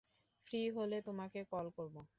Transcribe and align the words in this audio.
Free 0.47 0.61
হলে 0.75 0.97
তোমাকে 1.01 1.39
call 1.51 1.67
করব। 1.77 1.95